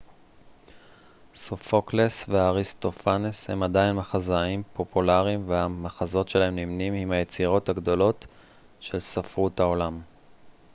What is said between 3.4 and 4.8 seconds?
הם עדיין מחזאים